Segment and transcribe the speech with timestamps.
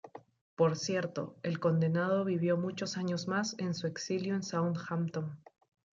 [0.55, 5.39] Por cierto, el condenado vivió muchos años más en su exilio en Southampton.